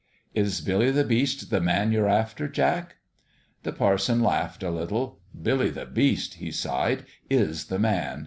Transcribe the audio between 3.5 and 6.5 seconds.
The parson laughed a little. "Billy the Beast," he